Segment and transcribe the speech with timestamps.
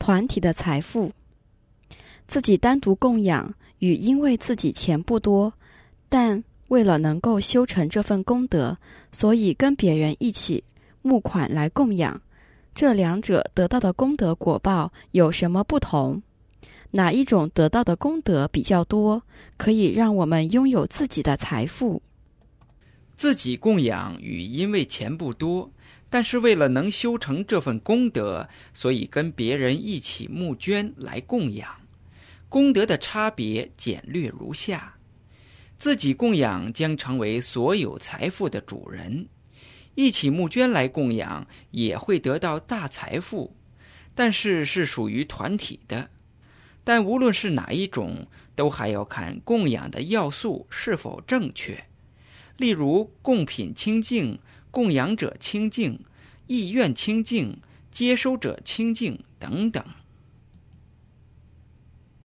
[0.00, 1.12] 团体的财富。
[2.26, 5.52] 自己单独供养与因为自己钱不多，
[6.08, 8.76] 但为了能够修成这份功德，
[9.12, 10.64] 所以跟别人一起
[11.02, 12.20] 募款来供养，
[12.74, 16.22] 这两者得到的功德果报有什么不同？
[16.92, 19.22] 哪一种得到的功德比较多，
[19.56, 22.00] 可以让我们拥有自己的财富？
[23.20, 25.70] 自己供养与因为钱不多，
[26.08, 31.68] 但是为了能修成这份功德，所以跟别人一起募捐来供养。
[32.48, 34.94] 功德的差别简略如下：
[35.76, 39.28] 自己供养将成为所有财富的主人，
[39.94, 43.54] 一起募捐来供养也会得到大财富，
[44.14, 46.08] 但是是属于团体的。
[46.82, 51.84] 但无论是哪一种，都还要看供养的要素是否正确，
[52.60, 54.38] 例如供品清净、
[54.70, 55.98] 供养者清净、
[56.46, 57.56] 意愿清净、
[57.90, 59.82] 接收者清净等等。